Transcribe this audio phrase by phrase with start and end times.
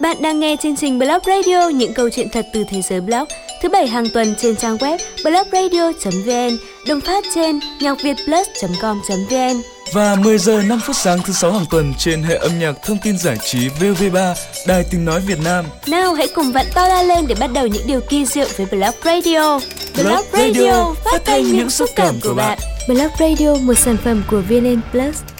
[0.00, 3.24] Bạn đang nghe chương trình Blog Radio những câu chuyện thật từ thế giới blog
[3.62, 6.56] thứ bảy hàng tuần trên trang web blogradio.vn,
[6.88, 12.22] đồng phát trên nhacvietplus.com.vn và 10 giờ 5 phút sáng thứ sáu hàng tuần trên
[12.22, 14.34] hệ âm nhạc thông tin giải trí VV3,
[14.66, 15.64] Đài Tiếng Nói Việt Nam.
[15.86, 18.66] Nào hãy cùng vặn to la lên để bắt đầu những điều kỳ diệu với
[18.66, 19.60] Blog Radio.
[19.94, 22.58] Blog Radio phát thanh những xúc cảm của bạn.
[22.88, 25.37] Blog Radio, một sản phẩm của VN Plus.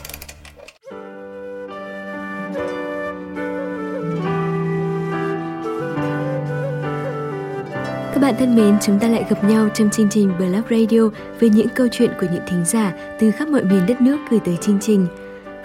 [8.29, 11.09] Bạn thân mến, chúng ta lại gặp nhau trong chương trình Blog Radio
[11.41, 14.41] với những câu chuyện của những thính giả từ khắp mọi miền đất nước gửi
[14.45, 15.07] tới chương trình.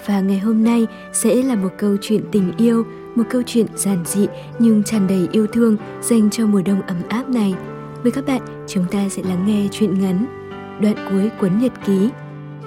[0.05, 2.83] Và ngày hôm nay sẽ là một câu chuyện tình yêu,
[3.15, 4.27] một câu chuyện giản dị
[4.59, 7.53] nhưng tràn đầy yêu thương dành cho mùa đông ấm áp này.
[8.03, 10.25] Với các bạn, chúng ta sẽ lắng nghe chuyện ngắn
[10.81, 12.09] Đoạn cuối cuốn nhật ký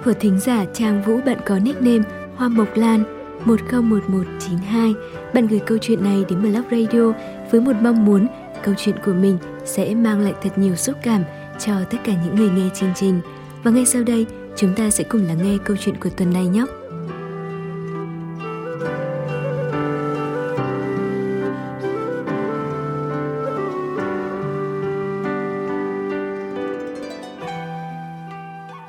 [0.05, 2.05] của thính giả Trang Vũ bạn có nickname
[2.37, 3.05] Hoa Mộc Lan
[3.45, 4.95] 101192.
[5.35, 7.13] Bạn gửi câu chuyện này đến Blog Radio
[7.51, 8.27] với một mong muốn
[8.67, 11.25] câu chuyện của mình sẽ mang lại thật nhiều xúc cảm
[11.59, 13.21] cho tất cả những người nghe chương trình.
[13.63, 16.47] Và ngay sau đây, chúng ta sẽ cùng lắng nghe câu chuyện của tuần này
[16.47, 16.65] nhé.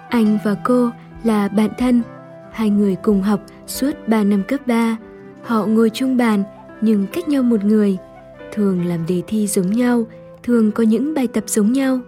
[0.10, 0.90] Anh và cô
[1.24, 2.02] là bạn thân,
[2.52, 4.98] hai người cùng học suốt 3 năm cấp 3.
[5.44, 6.44] Họ ngồi chung bàn
[6.82, 7.98] nhưng cách nhau một người,
[8.58, 10.08] thường làm đề thi giống nhau,
[10.44, 12.00] thường có những bài tập giống nhau.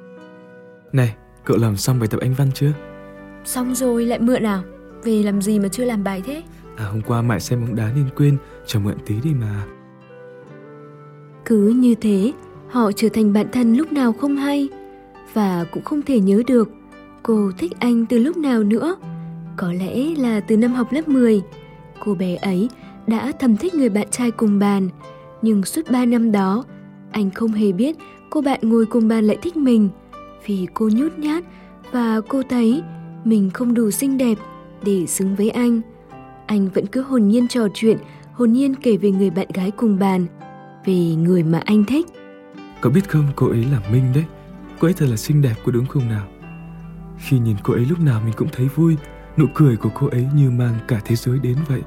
[0.92, 2.72] Này, cậu làm xong bài tập Anh văn chưa?
[3.46, 4.64] Xong rồi lại mượn nào?
[5.04, 6.44] Về làm gì mà chưa làm bài thế?
[6.76, 9.66] À hôm qua mãi xem bóng đá nên quên, cho mượn tí đi mà.
[11.46, 12.34] Cứ như thế,
[12.70, 14.70] họ trở thành bạn thân lúc nào không hay
[15.34, 16.70] và cũng không thể nhớ được
[17.24, 18.96] cô thích anh từ lúc nào nữa.
[19.58, 21.42] Có lẽ là từ năm học lớp 10,
[22.06, 22.70] cô bé ấy
[23.08, 24.90] đã thầm thích người bạn trai cùng bàn,
[25.42, 26.64] nhưng suốt 3 năm đó,
[27.12, 27.96] anh không hề biết
[28.30, 29.90] cô bạn ngồi cùng bàn lại thích mình
[30.46, 31.44] vì cô nhút nhát
[31.92, 32.84] và cô thấy
[33.24, 34.38] mình không đủ xinh đẹp
[34.84, 35.82] để xứng với anh.
[36.46, 37.98] Anh vẫn cứ hồn nhiên trò chuyện,
[38.34, 40.26] hồn nhiên kể về người bạn gái cùng bàn,
[40.86, 42.06] về người mà anh thích.
[42.82, 44.26] Cậu biết không, cô ấy là Minh đấy.
[44.80, 46.28] Cô ấy thật là xinh đẹp có đúng không nào?
[47.18, 48.98] Khi nhìn cô ấy lúc nào mình cũng thấy vui,
[49.38, 51.82] nụ cười của cô ấy như mang cả thế giới đến vậy.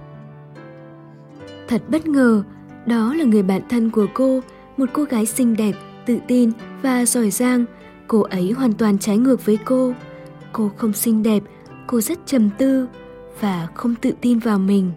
[1.69, 2.43] Thật bất ngờ,
[2.87, 4.41] đó là người bạn thân của cô,
[4.77, 5.73] một cô gái xinh đẹp,
[6.07, 6.51] tự tin
[6.83, 7.65] và giỏi giang.
[8.07, 9.95] Cô ấy hoàn toàn trái ngược với cô.
[10.53, 11.43] Cô không xinh đẹp,
[11.87, 12.87] cô rất trầm tư
[13.41, 14.93] và không tự tin vào mình.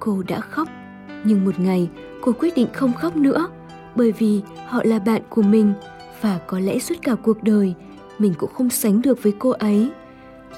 [0.00, 0.68] Cô đã khóc,
[1.24, 1.88] nhưng một ngày
[2.20, 3.48] cô quyết định không khóc nữa
[3.96, 5.72] bởi vì họ là bạn của mình
[6.20, 7.74] và có lẽ suốt cả cuộc đời
[8.20, 9.90] mình cũng không sánh được với cô ấy.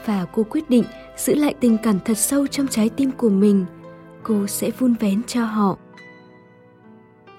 [0.06, 0.84] Và cô quyết định
[1.16, 3.64] giữ lại tình cảm thật sâu trong trái tim của mình.
[4.22, 5.78] Cô sẽ vun vén cho họ.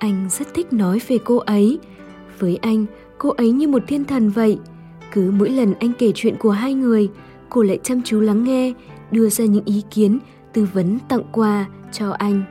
[0.03, 1.79] Anh rất thích nói về cô ấy.
[2.39, 2.85] Với anh,
[3.17, 4.59] cô ấy như một thiên thần vậy.
[5.11, 7.09] Cứ mỗi lần anh kể chuyện của hai người,
[7.49, 8.73] cô lại chăm chú lắng nghe,
[9.11, 10.19] đưa ra những ý kiến,
[10.53, 12.43] tư vấn tặng quà cho anh.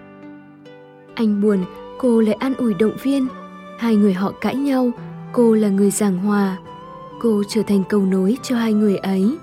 [1.14, 1.64] Anh buồn,
[1.98, 3.26] cô lại an ủi động viên.
[3.78, 4.91] Hai người họ cãi nhau,
[5.32, 6.56] cô là người giảng hòa,
[7.20, 9.36] cô trở thành cầu nối cho hai người ấy.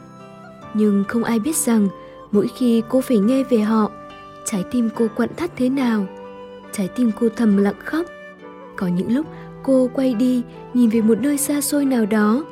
[0.73, 1.87] Nhưng không ai biết rằng
[2.31, 3.91] mỗi khi cô phải nghe về họ,
[4.45, 6.07] trái tim cô quặn thắt thế nào.
[6.71, 8.05] Trái tim cô thầm lặng khóc.
[8.75, 9.25] Có những lúc
[9.63, 10.43] cô quay đi
[10.73, 12.43] nhìn về một nơi xa xôi nào đó.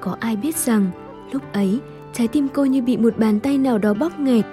[0.00, 0.90] Có ai biết rằng
[1.32, 1.80] lúc ấy
[2.12, 4.44] trái tim cô như bị một bàn tay nào đó bóp nghẹt.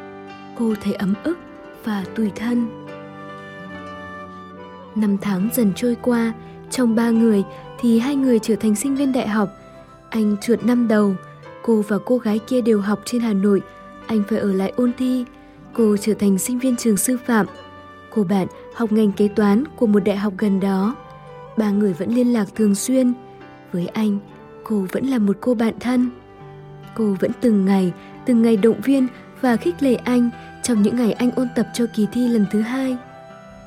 [0.58, 1.38] Cô thấy ấm ức
[1.84, 2.68] và tủi thân.
[4.96, 6.34] Năm tháng dần trôi qua,
[6.72, 7.44] trong ba người
[7.80, 9.50] thì hai người trở thành sinh viên đại học–
[10.10, 11.16] anh trượt năm đầu,
[11.62, 13.62] cô và cô gái kia đều học trên Hà Nội,
[14.08, 15.26] anh phải ở lại ôn thi.
[15.74, 17.46] Cô trở thành sinh viên trường sư phạm.
[18.10, 18.48] Cô bạn
[18.78, 20.96] học ngành kế toán của một đại học gần đó.
[21.58, 23.14] Ba người vẫn liên lạc thường xuyên.
[23.72, 24.20] Với anh,
[24.64, 26.10] cô vẫn là một cô bạn thân.
[26.96, 27.94] Cô vẫn từng ngày,
[28.26, 29.08] từng ngày động viên
[29.42, 30.30] và khích lệ anh
[30.64, 32.98] trong những ngày anh ôn tập cho kỳ thi lần thứ hai.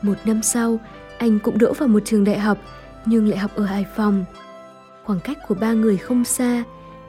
[0.03, 0.79] Một năm sau,
[1.19, 2.59] anh cũng đỗ vào một trường đại học
[3.06, 4.25] nhưng lại học ở Hải Phòng.
[5.05, 6.65] Khoảng cách của ba người không xa,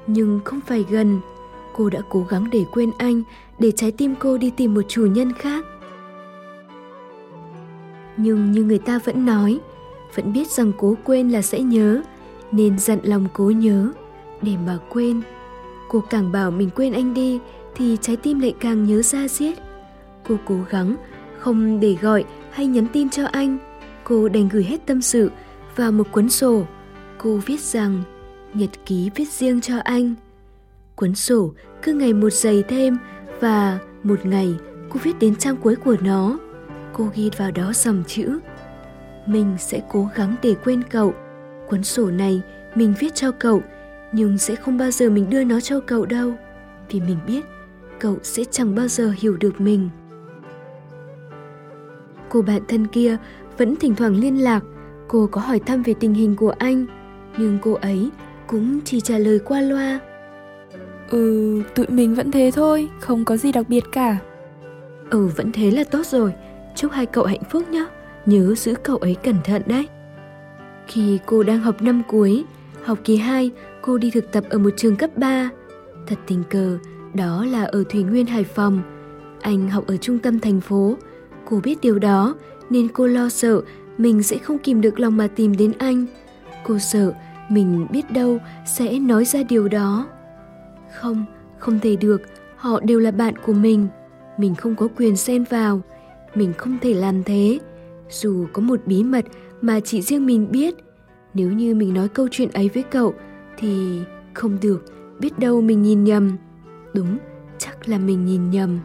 [0.08, 1.20] nhưng không phải gần.
[1.76, 3.24] Cô đã cố gắng để quên anh,
[3.60, 5.66] để trái tim cô đi tìm một chủ nhân khác.
[8.22, 9.60] Nhưng như người ta vẫn nói,
[10.16, 12.02] vẫn biết rằng cố quên là sẽ nhớ,
[12.52, 13.92] nên dặn lòng cố nhớ,
[14.42, 15.22] để mà quên.
[15.90, 17.40] Cô càng bảo mình quên anh đi,
[17.76, 19.60] thì trái tim lại càng nhớ ra giết.
[20.28, 20.96] Cô cố gắng
[21.40, 23.58] không để gọi hay nhắn tin cho anh.
[24.04, 25.32] Cô đành gửi hết tâm sự
[25.76, 26.64] vào một cuốn sổ
[27.18, 28.04] cô viết rằng
[28.54, 30.16] nhật ký viết riêng cho anh.
[30.96, 32.98] Cuốn sổ cứ ngày một dày thêm
[33.40, 34.56] và một ngày
[34.90, 36.38] cô viết đến trang cuối của nó.
[36.94, 38.40] Cô ghi vào đó dòng chữ
[39.26, 41.14] mình sẽ cố gắng để quên cậu.
[41.70, 42.42] Cuốn sổ này
[42.76, 43.62] mình viết cho cậu,
[44.12, 46.34] nhưng sẽ không bao giờ mình đưa nó cho cậu đâu,
[46.90, 47.46] vì mình biết
[48.00, 49.90] cậu sẽ chẳng bao giờ hiểu được mình.
[52.30, 53.18] Cô bạn thân kia
[53.58, 54.64] vẫn thỉnh thoảng liên lạc,
[55.08, 56.86] cô có hỏi thăm về tình hình của anh,
[57.38, 58.10] nhưng cô ấy
[58.48, 60.00] cũng chỉ trả lời qua loa.
[61.10, 64.18] Ừ, tụi mình vẫn thế thôi, không có gì đặc biệt cả.
[65.10, 66.34] Ừ, vẫn thế là tốt rồi.
[66.76, 67.86] Chúc hai cậu hạnh phúc nhé.
[68.26, 69.88] Nhớ giữ cậu ấy cẩn thận đấy.
[70.88, 72.46] Khi cô đang học năm cuối,
[72.84, 73.52] học kỳ 2,
[73.82, 75.50] cô đi thực tập ở một trường cấp 3.
[76.08, 76.78] Thật tình cờ,
[77.14, 78.82] đó là ở Thủy Nguyên Hải Phòng.
[79.42, 80.98] Anh học ở trung tâm thành phố.
[81.46, 82.36] Cô biết điều đó
[82.70, 83.62] nên cô lo sợ
[83.98, 86.06] mình sẽ không kìm được lòng mà tìm đến anh.
[86.64, 87.14] Cô sợ
[87.50, 90.08] mình biết đâu sẽ nói ra điều đó.
[90.96, 91.26] Không,
[91.60, 92.22] không thể được,
[92.56, 93.88] họ đều là bạn của mình.
[94.38, 95.82] Mình không có quyền xen vào,
[96.36, 97.60] mình không thể làm thế.
[98.10, 99.26] Dù có một bí mật
[99.62, 100.76] mà chỉ riêng mình biết,
[101.34, 103.14] nếu như mình nói câu chuyện ấy với cậu
[103.58, 104.02] thì
[104.34, 104.86] không được,
[105.20, 106.38] biết đâu mình nhìn nhầm.
[106.94, 107.18] Đúng,
[107.58, 108.80] chắc là mình nhìn nhầm.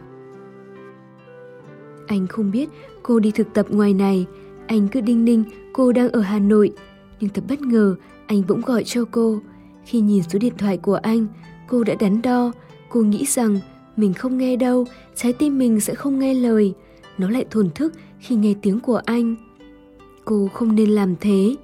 [2.07, 2.69] Anh không biết
[3.03, 4.25] cô đi thực tập ngoài này,
[4.67, 6.71] anh cứ đinh ninh cô đang ở Hà Nội.
[7.19, 7.95] Nhưng thật bất ngờ,
[8.27, 9.39] anh bỗng gọi cho cô.
[9.85, 11.27] Khi nhìn số điện thoại của anh,
[11.67, 12.51] cô đã đắn đo.
[12.89, 13.59] Cô nghĩ rằng
[13.97, 14.85] mình không nghe đâu,
[15.15, 16.73] trái tim mình sẽ không nghe lời.
[17.17, 19.35] Nó lại thổn thức khi nghe tiếng của anh.
[20.25, 21.55] Cô không nên làm thế,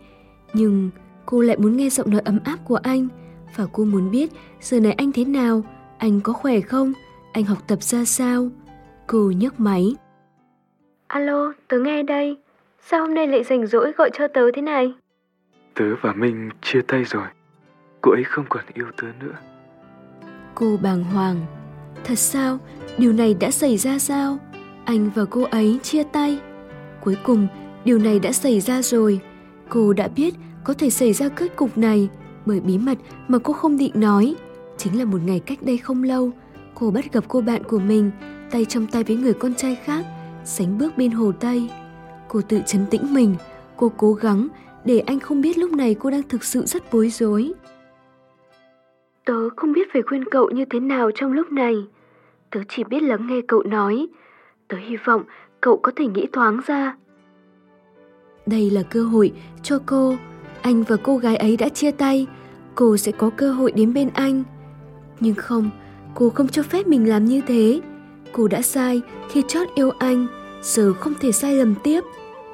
[0.53, 0.89] nhưng
[1.25, 3.07] cô lại muốn nghe giọng nói ấm áp của anh
[3.55, 5.63] và cô muốn biết giờ này anh thế nào,
[5.97, 6.93] anh có khỏe không,
[7.33, 8.49] anh học tập ra sao.
[9.07, 9.95] Cô nhấc máy.
[11.07, 12.37] Alo, tớ nghe đây.
[12.89, 14.93] Sao hôm nay lại rảnh rỗi gọi cho tớ thế này?
[15.73, 17.27] Tớ và Minh chia tay rồi.
[18.01, 19.35] Cô ấy không còn yêu tớ nữa.
[20.55, 21.45] Cô bàng hoàng.
[22.03, 22.59] Thật sao?
[22.97, 24.37] Điều này đã xảy ra sao?
[24.85, 26.39] Anh và cô ấy chia tay.
[27.03, 27.47] Cuối cùng,
[27.85, 29.19] điều này đã xảy ra rồi.
[29.69, 30.33] Cô đã biết
[30.63, 32.09] có thể xảy ra kết cục này
[32.45, 32.97] bởi bí mật
[33.27, 34.35] mà cô không định nói.
[34.77, 36.31] Chính là một ngày cách đây không lâu,
[36.75, 38.11] cô bắt gặp cô bạn của mình
[38.51, 40.05] tay trong tay với người con trai khác,
[40.43, 41.69] sánh bước bên hồ Tây.
[42.27, 43.35] Cô tự chấn tĩnh mình,
[43.77, 44.47] cô cố gắng
[44.85, 47.53] để anh không biết lúc này cô đang thực sự rất bối rối.
[49.25, 51.75] Tớ không biết phải khuyên cậu như thế nào trong lúc này.
[52.51, 54.07] Tớ chỉ biết lắng nghe cậu nói.
[54.73, 55.23] Tớ hy vọng
[55.61, 56.95] cậu có thể nghĩ thoáng ra.
[58.45, 59.31] Đây là cơ hội
[59.63, 60.15] cho cô.
[60.61, 62.27] Anh và cô gái ấy đã chia tay.
[62.75, 64.43] Cô sẽ có cơ hội đến bên anh.
[65.19, 65.69] Nhưng không,
[66.15, 67.81] cô không cho phép mình làm như thế.
[68.31, 70.27] Cô đã sai khi chót yêu anh,
[70.61, 72.03] giờ không thể sai lầm tiếp.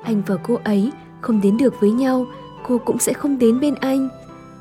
[0.03, 2.25] Anh và cô ấy không đến được với nhau,
[2.67, 4.09] cô cũng sẽ không đến bên anh.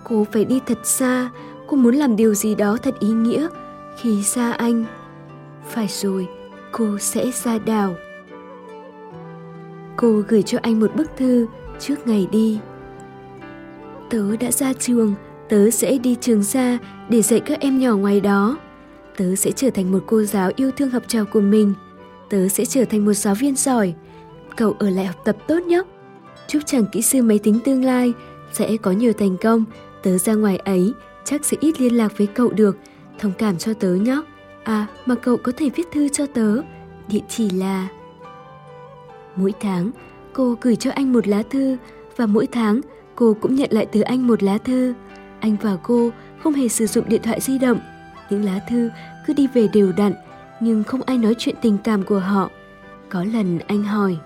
[0.04, 1.30] Cô phải đi thật xa,
[1.66, 3.48] cô muốn làm điều gì đó thật ý nghĩa
[3.96, 4.84] khi xa anh.
[5.68, 6.28] Phải rồi,
[6.72, 7.94] cô sẽ ra đảo.
[9.96, 11.46] Cô gửi cho anh một bức thư
[11.78, 12.58] trước ngày đi.
[14.10, 15.14] Tớ đã ra trường,
[15.48, 16.78] tớ sẽ đi trường xa
[17.08, 18.58] để dạy các em nhỏ ngoài đó.
[19.16, 21.74] Tớ sẽ trở thành một cô giáo yêu thương học trò của mình.
[22.30, 23.94] Tớ sẽ trở thành một giáo viên giỏi.
[24.56, 25.82] Cậu ở lại học tập tốt nhé.
[26.46, 28.12] Chúc chàng kỹ sư máy tính tương lai
[28.52, 29.64] sẽ có nhiều thành công.
[30.02, 30.92] Tớ ra ngoài ấy
[31.24, 32.76] chắc sẽ ít liên lạc với cậu được.
[33.18, 34.22] Thông cảm cho tớ nhé.
[34.68, 36.56] À mà cậu có thể viết thư cho tớ.
[37.08, 37.88] Địa chỉ là...
[39.36, 39.90] Mỗi tháng,
[40.32, 41.76] cô gửi cho anh một lá thư
[42.16, 42.80] và mỗi tháng
[43.14, 44.94] cô cũng nhận lại từ anh một lá thư.
[45.40, 46.10] Anh và cô
[46.42, 47.80] không hề sử dụng điện thoại di động.
[48.30, 48.90] Những lá thư
[49.26, 50.12] cứ đi về đều đặn,
[50.60, 52.50] nhưng không ai nói chuyện tình cảm của họ.
[53.08, 54.18] Có lần anh hỏi.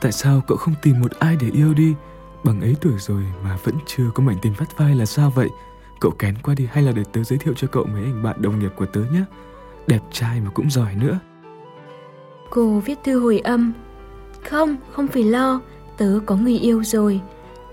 [0.00, 1.94] Tại sao cậu không tìm một ai để yêu đi?
[2.44, 5.48] Bằng ấy tuổi rồi mà vẫn chưa có mảnh tình vắt vai là sao vậy?
[6.04, 8.42] Cậu kén qua đi hay là để tớ giới thiệu cho cậu mấy anh bạn
[8.42, 9.20] đồng nghiệp của tớ nhé?
[9.86, 11.18] Đẹp trai mà cũng giỏi nữa.
[12.50, 13.72] Cô viết thư hồi âm.
[14.42, 15.60] Không, không phải lo,
[15.98, 17.20] tớ có người yêu rồi.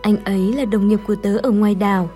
[0.02, 2.10] Anh ấy là đồng nghiệp của tớ ở ngoài đảo.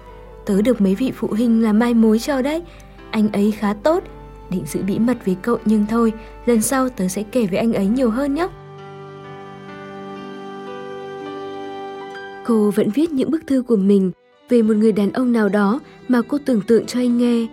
[0.46, 2.64] Tớ được mấy vị phụ huynh là mai mối cho đấy.
[3.12, 4.04] Anh ấy khá tốt,
[4.50, 6.14] định giữ bí mật với cậu nhưng thôi,
[6.46, 8.48] lần sau tớ sẽ kể với anh ấy nhiều hơn nhé.
[12.46, 14.12] Cô vẫn viết những bức thư của mình
[14.50, 17.48] về một người đàn ông nào đó mà cô tưởng tượng cho anh nghe,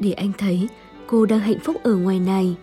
[0.00, 0.68] để anh thấy
[1.06, 2.56] cô đang hạnh phúc ở ngoài này.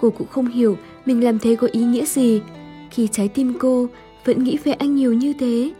[0.00, 0.76] Cô cũng không hiểu
[1.06, 2.42] mình làm thế có ý nghĩa gì
[2.90, 3.88] khi trái tim cô
[4.24, 5.72] vẫn nghĩ về anh nhiều như thế.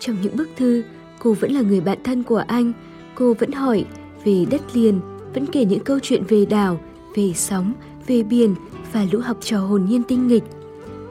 [0.00, 0.82] Trong những bức thư,
[1.18, 2.72] cô vẫn là người bạn thân của anh,
[3.14, 3.84] cô vẫn hỏi
[4.24, 5.00] về đất liền,
[5.34, 6.80] vẫn kể những câu chuyện về đảo,
[7.16, 7.72] về sóng,
[8.06, 8.54] về biển
[8.92, 10.44] và lũ học trò hồn nhiên tinh nghịch.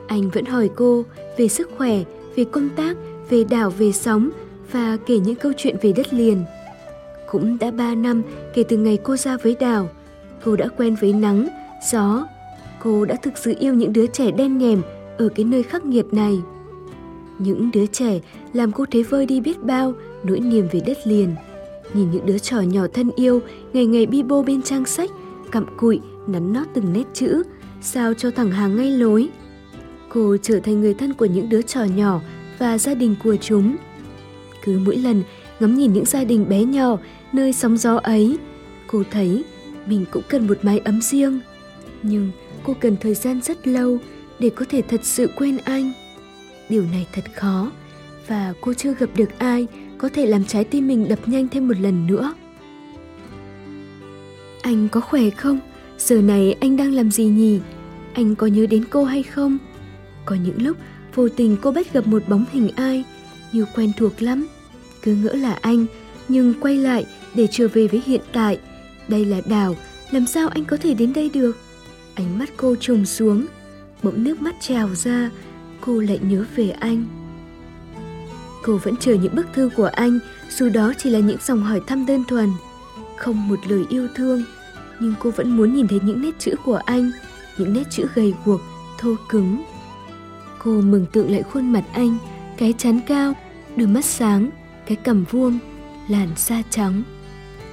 [0.08, 1.06] Anh vẫn hỏi cô
[1.38, 2.04] về sức khỏe,
[2.36, 2.98] về công tác,
[3.30, 4.30] về đảo, về sóng
[4.72, 6.44] và kể những câu chuyện về đất liền.
[7.32, 8.22] Cũng đã ba năm
[8.54, 9.90] kể từ ngày cô ra với đảo,
[10.46, 11.48] cô đã quen với nắng,
[11.92, 12.28] gió.
[12.80, 14.82] Cô đã thực sự yêu những đứa trẻ đen nhèm
[15.18, 16.42] ở cái nơi khắc nghiệt này.
[17.40, 18.20] Những đứa trẻ
[18.54, 19.94] làm cô thấy vơi đi biết bao
[20.24, 21.36] nỗi niềm về đất liền.
[21.94, 23.42] Nhìn những đứa trò nhỏ thân yêu
[23.74, 25.10] ngày ngày bi bô bên trang sách,
[25.52, 27.44] cặm cụi, nắn nót từng nét chữ,
[27.82, 29.30] sao cho thẳng hàng ngay lối.
[30.10, 32.22] Cô trở thành người thân của những đứa trò nhỏ
[32.60, 33.76] và gia đình của chúng.
[34.66, 35.24] Cứ mỗi lần
[35.60, 36.98] ngắm nhìn những gia đình bé nhỏ
[37.34, 38.38] nơi sóng gió ấy,
[38.88, 39.44] cô thấy
[39.86, 41.40] mình cũng cần một mái ấm riêng.
[42.04, 42.32] Nhưng
[42.64, 43.98] cô cần thời gian rất lâu
[44.40, 45.94] để có thể thật sự quên anh.
[46.70, 47.72] Điều này thật khó
[48.28, 49.68] và cô chưa gặp được ai
[49.98, 52.34] có thể làm trái tim mình đập nhanh thêm một lần nữa.
[54.62, 55.60] Anh có khỏe không?
[55.98, 57.60] Giờ này anh đang làm gì nhỉ?
[58.14, 59.58] Anh có nhớ đến cô hay không?
[60.26, 60.78] Có những lúc
[61.16, 63.04] vô tình cô bắt gặp một bóng hình ai,
[63.52, 64.48] như quen thuộc lắm.
[65.06, 65.86] Cứ ngỡ là anh,
[66.28, 68.60] nhưng quay lại để trở về với hiện tại.
[69.08, 69.76] Đây là đảo,
[70.12, 71.58] làm sao anh có thể đến đây được?
[72.16, 73.46] Ánh mắt cô trùng xuống,
[74.04, 75.30] bỗng nước mắt trào ra,
[75.82, 77.06] cô lại nhớ về anh.
[78.64, 80.20] Cô vẫn chờ những bức thư của anh,
[80.50, 82.50] dù đó chỉ là những dòng hỏi thăm đơn thuần.
[83.18, 84.44] Không một lời yêu thương,
[85.00, 87.12] nhưng cô vẫn muốn nhìn thấy những nét chữ của anh,
[87.58, 88.62] những nét chữ gầy guộc,
[89.00, 89.64] thô cứng.
[90.64, 92.18] Cô mừng tượng lại khuôn mặt anh,
[92.58, 93.34] cái chán cao,
[93.76, 94.50] đôi mắt sáng,
[94.88, 95.60] cái cầm vuông,
[96.10, 97.04] làn da trắng.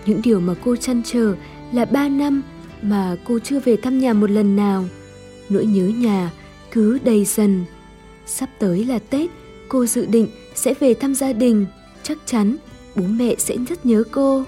[0.07, 1.35] Những điều mà cô chăn chờ
[1.73, 2.42] là ba năm
[2.83, 4.85] mà cô chưa về thăm nhà một lần nào.
[5.49, 6.31] Nỗi nhớ nhà
[6.71, 7.64] cứ đầy dần.
[8.26, 9.31] Sắp tới là Tết,
[9.69, 11.66] cô dự định sẽ về thăm gia đình.
[12.02, 12.57] Chắc chắn
[12.97, 14.45] bố mẹ sẽ rất nhớ cô.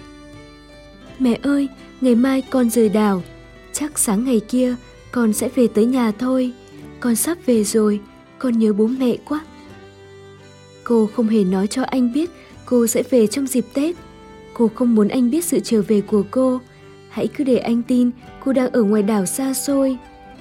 [1.19, 1.69] Mẹ ơi,
[2.01, 3.23] ngày mai con rời đảo.
[3.73, 4.77] Chắc sáng ngày kia
[5.13, 6.53] con sẽ về tới nhà thôi.
[7.01, 8.01] Con sắp về rồi,
[8.39, 9.41] con nhớ bố mẹ quá.
[10.85, 12.31] Cô không hề nói cho anh biết
[12.67, 13.97] cô sẽ về trong dịp Tết.
[14.55, 16.61] Cô không muốn anh biết sự trở về của cô.
[17.09, 18.11] Hãy cứ để anh tin
[18.45, 19.97] cô đang ở ngoài đảo xa xôi.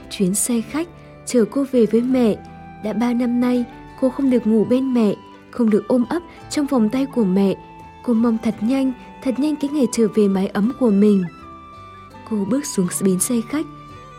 [0.09, 0.87] Chuyến xe khách
[1.25, 2.35] chở cô về với mẹ.
[2.83, 3.65] Đã ba năm nay
[4.01, 5.15] cô không được ngủ bên mẹ,
[5.51, 7.55] không được ôm ấp trong vòng tay của mẹ.
[8.03, 8.91] Cô mong thật nhanh,
[9.23, 11.23] thật nhanh cái ngày trở về mái ấm của mình.
[12.29, 13.65] Cô bước xuống bến xe khách.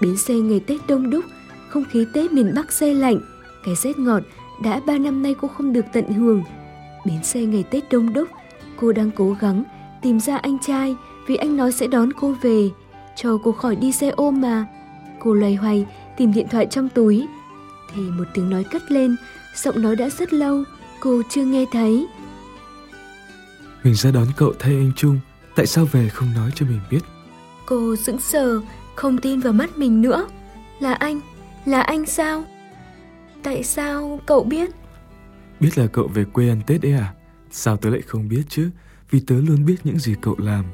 [0.01, 1.25] Bến xe ngày Tết đông đúc,
[1.69, 3.19] không khí Tết miền Bắc xe lạnh.
[3.65, 4.23] Cái rét ngọt
[4.63, 6.43] đã ba năm nay cô không được tận hưởng.
[7.05, 8.29] Bến xe ngày Tết đông đúc,
[8.77, 9.65] cô đang cố gắng
[10.03, 10.97] tìm ra anh trai
[11.27, 12.71] vì anh nói sẽ đón cô về,
[13.17, 14.67] cho cô khỏi đi xe ôm mà.
[15.21, 17.27] Cô loay hoay tìm điện thoại trong túi,
[17.95, 19.17] thì một tiếng nói cất lên,
[19.55, 20.65] giọng nói đã rất lâu,
[21.01, 22.07] cô chưa nghe thấy.
[23.83, 25.21] Mình ra đón cậu thay anh Trung,
[25.57, 27.01] tại sao về không nói cho mình biết?
[27.67, 28.61] Cô sững sờ,
[28.95, 30.27] không tin vào mắt mình nữa.
[30.81, 31.21] Là anh,
[31.65, 32.45] là anh sao?
[33.43, 34.71] Tại sao cậu biết?
[35.65, 37.15] Biết là cậu về quê ăn Tết đấy à?
[37.51, 38.71] Sao tớ lại không biết chứ?
[39.11, 40.65] Vì tớ luôn biết những gì cậu làm.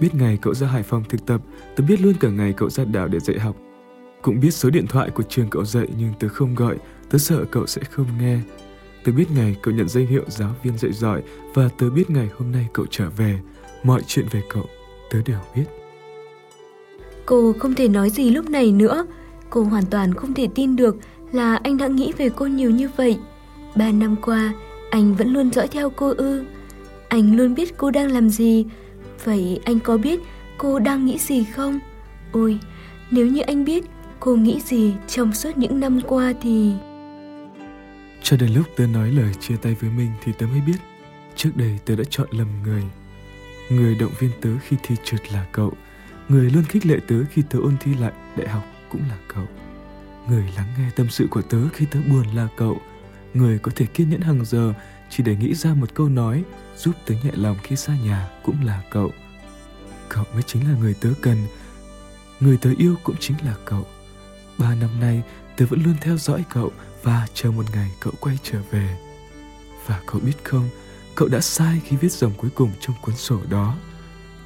[0.00, 1.40] Biết ngày cậu ra Hải Phòng thực tập,
[1.76, 3.56] tớ biết luôn cả ngày cậu ra đảo để dạy học.
[4.22, 6.76] Cũng biết số điện thoại của trường cậu dạy nhưng tớ không gọi,
[7.10, 8.38] tớ sợ cậu sẽ không nghe.
[9.04, 11.22] Tớ biết ngày cậu nhận danh hiệu giáo viên dạy giỏi
[11.54, 13.40] và tớ biết ngày hôm nay cậu trở về.
[13.82, 14.66] Mọi chuyện về cậu,
[15.10, 15.64] tớ đều biết.
[17.26, 19.06] Cô không thể nói gì lúc này nữa.
[19.50, 20.96] Cô hoàn toàn không thể tin được
[21.32, 23.18] là anh đã nghĩ về cô nhiều như vậy.
[23.76, 24.52] Ba năm qua,
[24.90, 26.44] anh vẫn luôn dõi theo cô ư.
[27.08, 28.66] Anh luôn biết cô đang làm gì.
[29.24, 30.20] Vậy anh có biết
[30.58, 31.80] cô đang nghĩ gì không?
[32.32, 32.58] Ôi,
[33.10, 33.84] nếu như anh biết
[34.20, 36.72] cô nghĩ gì trong suốt những năm qua thì...
[38.22, 40.76] Cho đến lúc tớ nói lời chia tay với mình thì tớ mới biết
[41.36, 42.82] Trước đây tớ đã chọn lầm người
[43.70, 45.72] Người động viên tớ khi thi trượt là cậu
[46.28, 49.44] Người luôn khích lệ tớ khi tớ ôn thi lại đại học cũng là cậu
[50.28, 52.80] Người lắng nghe tâm sự của tớ khi tớ buồn là cậu
[53.34, 54.74] Người có thể kiên nhẫn hàng giờ
[55.10, 56.44] chỉ để nghĩ ra một câu nói
[56.76, 59.10] giúp tớ nhẹ lòng khi xa nhà cũng là cậu.
[60.08, 61.36] Cậu mới chính là người tớ cần.
[62.40, 63.86] Người tớ yêu cũng chính là cậu.
[64.58, 65.22] Ba năm nay
[65.56, 66.72] tớ vẫn luôn theo dõi cậu
[67.02, 68.96] và chờ một ngày cậu quay trở về.
[69.86, 70.68] Và cậu biết không,
[71.14, 73.76] cậu đã sai khi viết dòng cuối cùng trong cuốn sổ đó.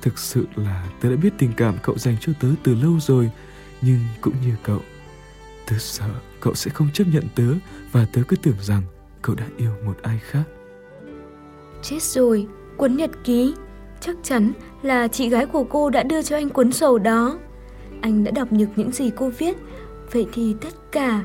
[0.02, 3.30] Thực sự là tớ đã biết tình cảm cậu dành cho tớ từ lâu rồi,
[3.82, 4.80] nhưng cũng như cậu,
[5.66, 7.44] tớ sợ cậu sẽ không chấp nhận tớ
[7.92, 8.82] và tớ cứ tưởng rằng
[9.22, 10.42] cậu đã yêu một ai khác.
[11.82, 13.54] Chết rồi, cuốn nhật ký.
[14.00, 14.52] Chắc chắn
[14.82, 17.38] là chị gái của cô đã đưa cho anh cuốn sổ đó.
[18.00, 19.56] Anh đã đọc nhược những gì cô viết.
[20.12, 21.24] Vậy thì tất cả,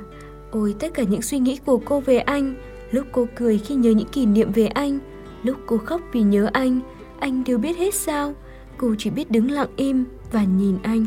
[0.51, 2.55] ôi tất cả những suy nghĩ của cô về anh,
[2.91, 4.99] lúc cô cười khi nhớ những kỷ niệm về anh,
[5.43, 6.79] lúc cô khóc vì nhớ anh,
[7.19, 8.33] anh đều biết hết sao?
[8.77, 11.05] Cô chỉ biết đứng lặng im và nhìn anh.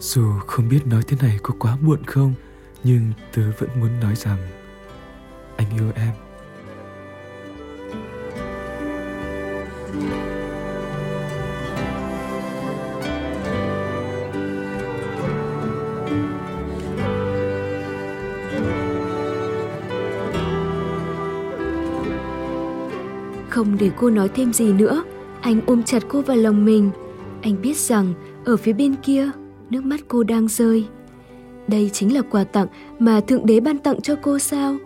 [0.00, 2.34] Dù không biết nói thế này có quá muộn không,
[2.84, 4.38] nhưng tớ vẫn muốn nói rằng
[5.56, 6.12] anh yêu em
[23.56, 25.04] Không để cô nói thêm gì nữa,
[25.40, 26.90] anh ôm chặt cô vào lòng mình.
[27.42, 28.14] Anh biết rằng
[28.44, 29.30] ở phía bên kia,
[29.70, 30.86] nước mắt cô đang rơi.
[31.68, 32.66] Đây chính là quà tặng
[32.98, 34.76] mà Thượng Đế ban tặng cho cô sao?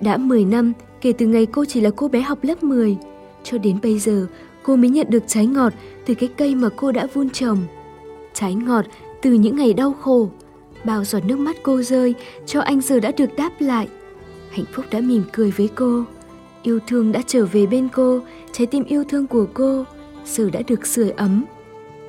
[0.00, 2.96] Đã 10 năm kể từ ngày cô chỉ là cô bé học lớp 10,
[3.42, 4.26] cho đến bây giờ
[4.62, 5.72] cô mới nhận được trái ngọt
[6.06, 7.58] từ cái cây mà cô đã vun trồng.
[8.34, 8.84] Trái ngọt
[9.22, 10.30] từ những ngày đau khổ.
[10.84, 12.14] Bao giọt nước mắt cô rơi
[12.46, 13.88] cho anh giờ đã được đáp lại.
[14.50, 16.04] Hạnh phúc đã mỉm cười với cô.
[16.62, 18.20] Yêu thương đã trở về bên cô,
[18.52, 19.84] trái tim yêu thương của cô
[20.26, 21.44] giờ đã được sưởi ấm.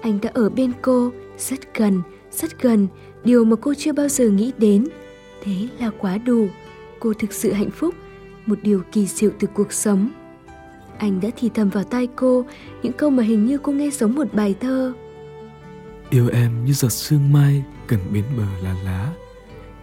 [0.01, 2.01] Anh đã ở bên cô, rất gần,
[2.31, 2.87] rất gần,
[3.25, 4.87] điều mà cô chưa bao giờ nghĩ đến.
[5.43, 6.47] Thế là quá đủ.
[6.99, 7.95] Cô thực sự hạnh phúc,
[8.45, 10.09] một điều kỳ diệu từ cuộc sống.
[10.97, 12.45] Anh đã thì thầm vào tai cô
[12.83, 14.93] những câu mà hình như cô nghe giống một bài thơ.
[16.09, 19.13] Yêu em như giọt sương mai cần bến bờ là lá.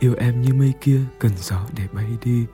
[0.01, 2.45] Yêu em như mây kia cần gió để bay đi.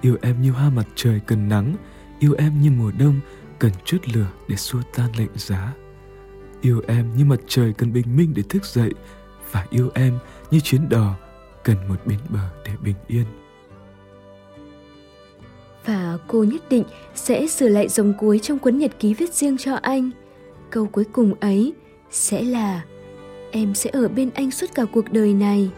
[0.00, 1.76] Yêu em như hoa mặt trời cần nắng.
[2.18, 3.20] Yêu em như mùa đông
[3.58, 5.72] cần chút lửa để xua tan lạnh giá.
[6.60, 8.92] Yêu em như mặt trời cần bình minh để thức dậy
[9.52, 10.18] và yêu em
[10.50, 11.14] như chuyến đò
[11.64, 13.24] cần một bến bờ để bình yên.
[15.86, 19.56] Và cô nhất định sẽ sửa lại dòng cuối trong cuốn nhật ký viết riêng
[19.58, 20.10] cho anh.
[20.70, 21.72] Câu cuối cùng ấy
[22.10, 22.82] sẽ là
[23.50, 25.70] Em sẽ ở bên anh suốt cả cuộc đời này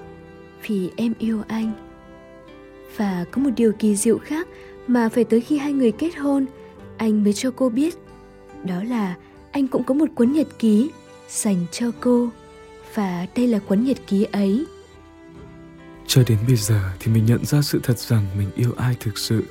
[0.67, 1.73] vì em yêu anh.
[2.97, 4.49] Và có một điều kỳ diệu khác
[4.87, 6.47] mà phải tới khi hai người kết hôn,
[6.97, 7.95] anh mới cho cô biết.
[8.65, 9.15] Đó là
[9.53, 10.91] anh cũng có một cuốn nhật ký
[11.29, 12.29] dành cho cô
[12.95, 14.67] và đây là cuốn nhật ký ấy.
[16.07, 19.19] Cho đến bây giờ thì mình nhận ra sự thật rằng mình yêu ai thực
[19.19, 19.45] sự.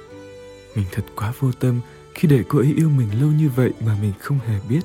[0.76, 1.82] Mình thật quá vô tâm
[2.14, 4.82] khi để cô ấy yêu mình lâu như vậy mà mình không hề biết.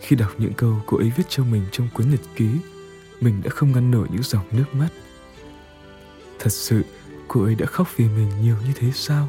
[0.00, 2.48] Khi đọc những câu cô ấy viết cho mình trong cuốn nhật ký,
[3.20, 4.88] mình đã không ngăn nổi những dòng nước mắt.
[6.38, 6.82] Thật sự,
[7.28, 9.28] cô ấy đã khóc vì mình nhiều như thế sao?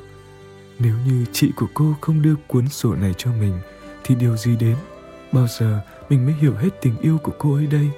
[0.79, 3.53] Nếu như chị của cô không đưa cuốn sổ này cho mình,
[4.03, 4.75] thì điều gì đến?
[5.31, 7.89] Bao giờ mình mới hiểu hết tình yêu của cô ấy đây?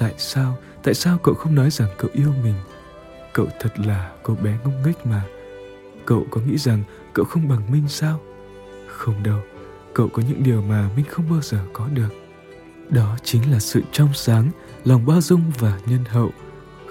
[0.00, 2.54] Tại sao, tại sao cậu không nói rằng cậu yêu mình?
[3.32, 5.22] Cậu thật là cô bé ngốc nghếch mà.
[6.06, 6.82] Cậu có nghĩ rằng
[7.12, 8.20] cậu không bằng Minh sao?
[8.88, 9.40] Không đâu,
[9.94, 12.08] cậu có những điều mà Minh không bao giờ có được.
[12.88, 14.50] Đó chính là sự trong sáng,
[14.84, 16.30] lòng bao dung và nhân hậu.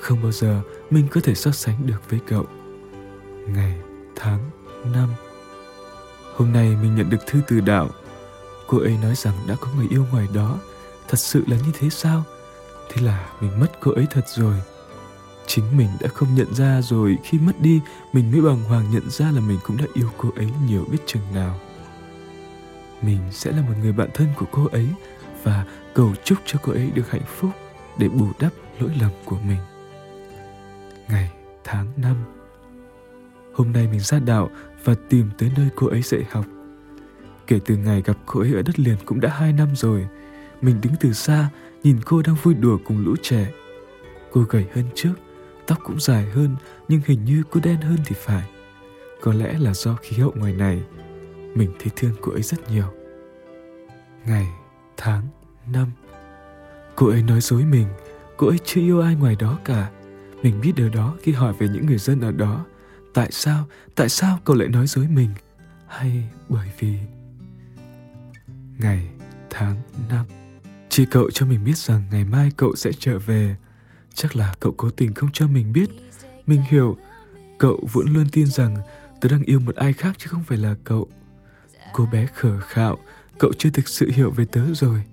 [0.02, 2.46] Không bao giờ mình có thể so sánh được với cậu.
[3.48, 3.78] Ngày,
[4.16, 4.50] tháng,
[4.94, 5.10] năm.
[6.36, 7.90] Hôm nay mình nhận được thư từ đạo.
[8.68, 10.60] Cô ấy nói rằng đã có người yêu ngoài đó.
[11.08, 12.24] Thật sự là như thế sao?
[12.90, 14.56] Thế là mình mất cô ấy thật rồi.
[15.48, 17.82] Chính mình đã không nhận ra rồi khi mất đi
[18.14, 21.00] mình mới bằng hoàng nhận ra là mình cũng đã yêu cô ấy nhiều biết
[21.06, 21.60] chừng nào.
[23.02, 24.88] Mình sẽ là một người bạn thân của cô ấy
[25.44, 27.52] và cầu chúc cho cô ấy được hạnh phúc
[27.98, 29.60] để bù đắp lỗi lầm của mình.
[31.08, 31.32] Ngày,
[31.64, 32.16] tháng, năm
[33.54, 34.50] Hôm nay mình ra đạo
[34.84, 36.46] và tìm tới nơi cô ấy dạy học.
[37.48, 40.08] Kể từ ngày gặp cô ấy ở đất liền cũng đã hai năm rồi.
[40.62, 41.50] Mình đứng từ xa,
[41.84, 43.52] nhìn cô đang vui đùa cùng lũ trẻ.
[44.32, 45.14] Cô gầy hơn trước,
[45.68, 46.56] tóc cũng dài hơn,
[46.88, 48.50] nhưng hình như cô đen hơn thì phải.
[49.22, 50.82] Có lẽ là do khí hậu ngoài này,
[51.56, 52.88] mình thấy thương cô ấy rất nhiều.
[54.26, 54.48] Ngày,
[54.98, 55.24] tháng,
[55.74, 55.92] năm.
[56.96, 57.88] Cô ấy nói dối mình,
[58.38, 59.90] cô ấy chưa yêu ai ngoài đó cả.
[60.44, 62.66] Mình biết điều đó khi hỏi về những người dân ở đó
[63.14, 63.66] tại sao
[63.96, 65.30] tại sao cậu lại nói dối mình
[65.88, 67.00] hay bởi vì
[68.80, 69.10] ngày
[69.50, 69.76] tháng
[70.10, 70.26] năm
[70.90, 73.56] chỉ cậu cho mình biết rằng ngày mai cậu sẽ trở về.
[74.14, 75.90] Chắc là cậu cố tình không cho mình biết.
[76.48, 76.98] Mình hiểu.
[77.60, 78.78] Cậu vẫn luôn tin rằng
[79.22, 81.08] tớ đang yêu một ai khác chứ không phải là cậu.
[81.94, 82.98] Cô bé khờ khạo,
[83.40, 85.04] cậu chưa thực sự hiểu về tớ rồi.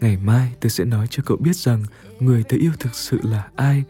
[0.00, 1.84] Ngày mai tớ sẽ nói cho cậu biết rằng
[2.20, 3.84] người tớ yêu thực sự là ai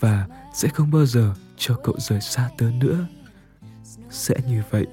[0.00, 3.06] và sẽ không bao giờ cho cậu rời xa tớ nữa.
[4.10, 4.86] Sẽ như vậy.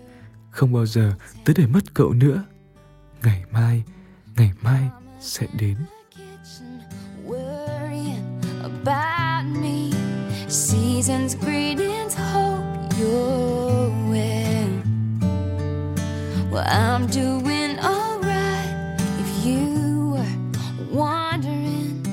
[0.51, 1.13] Không bao giờ
[1.45, 2.43] tớ để mất cậu nữa.
[3.23, 3.83] Ngày mai
[4.35, 4.89] ngày mai
[5.23, 5.75] sẽ đến.
[10.49, 12.63] Seasons greetings hope
[12.99, 14.69] you're well
[16.51, 20.35] Well I'm doing alright if you were
[20.93, 22.03] wondering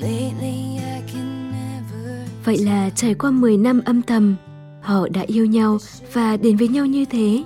[0.00, 4.36] Lately I can never Vậy là trải qua 10 năm âm thầm
[4.86, 5.78] Họ đã yêu nhau
[6.12, 7.44] và đến với nhau như thế.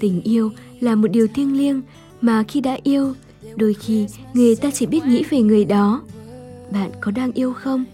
[0.00, 0.50] Tình yêu
[0.80, 1.82] là một điều thiêng liêng
[2.20, 3.14] mà khi đã yêu
[3.56, 6.02] đôi khi người ta chỉ biết nghĩ về người đó.
[6.70, 7.84] Bạn có đang yêu không?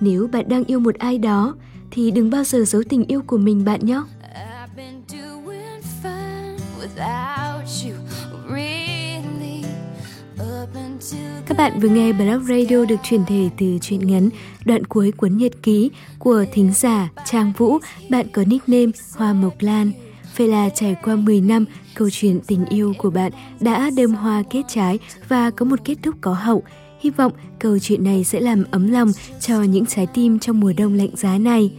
[0.00, 1.54] Nếu bạn đang yêu một ai đó
[1.90, 4.00] thì đừng bao giờ giấu tình yêu của mình bạn nhé.
[11.46, 14.28] Các bạn vừa nghe Blog Radio được truyền thể từ truyện ngắn
[14.64, 17.78] đoạn cuối cuốn nhật ký của thính giả Trang Vũ,
[18.10, 19.92] bạn có nickname Hoa Mộc Lan.
[20.36, 21.64] Vậy là trải qua 10 năm,
[21.94, 25.94] câu chuyện tình yêu của bạn đã đơm hoa kết trái và có một kết
[26.02, 26.62] thúc có hậu.
[27.00, 30.72] Hy vọng câu chuyện này sẽ làm ấm lòng cho những trái tim trong mùa
[30.76, 31.70] đông lạnh giá này.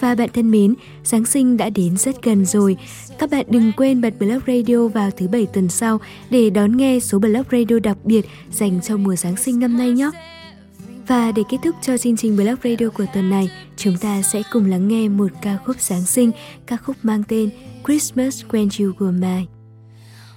[0.00, 2.76] Và bạn thân mến, Giáng sinh đã đến rất gần rồi.
[3.18, 7.00] Các bạn đừng quên bật Blog Radio vào thứ bảy tuần sau để đón nghe
[7.00, 10.10] số Blog Radio đặc biệt dành cho mùa Giáng sinh năm nay nhé.
[11.08, 14.42] Và để kết thúc cho chương trình Blog Radio của tuần này, chúng ta sẽ
[14.52, 16.30] cùng lắng nghe một ca khúc Giáng sinh,
[16.66, 17.50] ca khúc mang tên
[17.86, 19.44] Christmas When You Were Mine.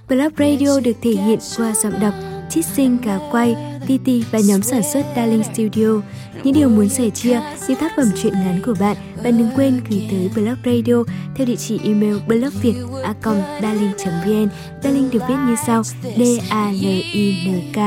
[0.08, 2.14] Blog Radio được thể hiện qua giọng đọc
[2.50, 3.56] Chít Sinh, Cá Quay,
[3.86, 6.00] Titi và nhóm sản xuất Darling Studio.
[6.44, 9.80] Những điều muốn sẻ chia, những tác phẩm truyện ngắn của bạn, bạn đừng quên
[9.90, 11.04] gửi tới Blog Radio
[11.36, 14.48] theo địa chỉ email blogviet.darling.vn
[14.82, 17.78] Darling được viết như sau D-A-L-I-N-K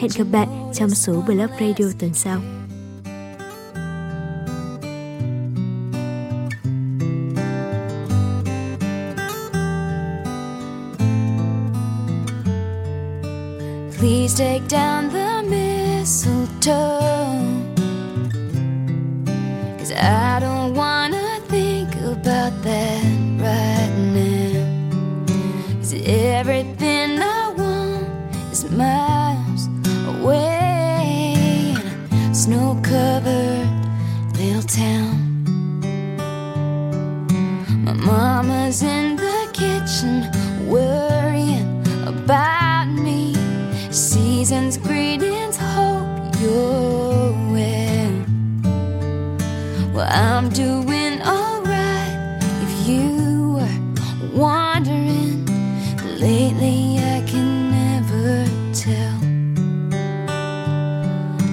[0.00, 2.40] Hẹn gặp bạn trong số Blog Radio tuần sau.
[13.98, 16.70] Please take down the mistletoe,
[19.78, 20.59] Cause I don't
[56.50, 59.18] Lately, I can never tell.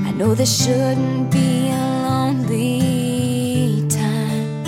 [0.07, 4.63] I know this shouldn't be a lonely time,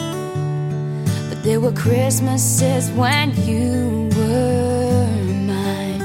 [1.30, 5.08] but there were Christmases when you were
[5.50, 6.04] mine.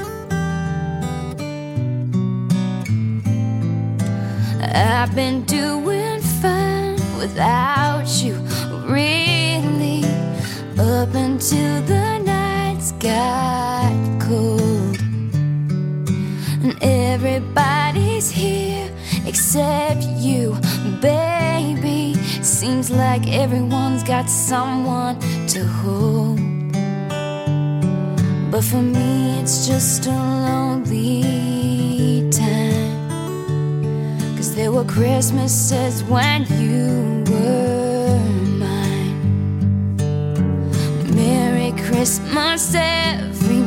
[4.62, 8.36] I've been doing fine without you,
[8.86, 10.02] really,
[10.78, 13.83] up until the night got
[14.28, 14.98] cold.
[16.64, 18.90] And everybody's here
[19.26, 20.56] except you,
[21.00, 22.14] baby.
[22.42, 26.40] Seems like everyone's got someone to hold.
[28.50, 31.22] But for me, it's just a lonely
[32.30, 33.08] time.
[34.36, 38.18] Cause there were Christmases when you were
[38.62, 39.16] mine.
[41.14, 42.74] Merry Christmas,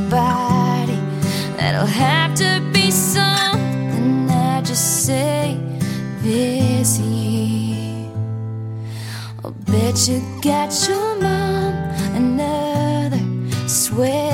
[0.07, 0.95] everybody.
[1.57, 5.57] That'll have to be something I just say
[6.99, 8.09] year.
[9.43, 11.73] I'll bet you got your mom
[12.15, 13.19] another
[13.67, 14.26] sweater.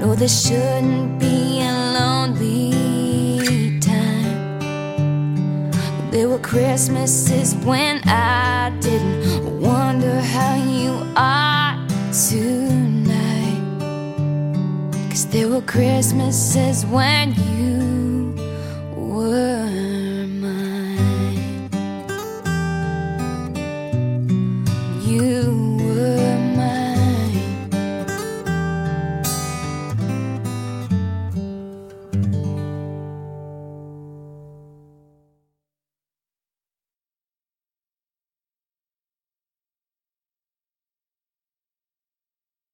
[0.00, 5.70] Know this shouldn't be a lonely time.
[6.12, 11.74] There were Christmases when I didn't wonder how you are
[12.12, 13.58] tonight.
[15.10, 17.77] Cause there were Christmases when you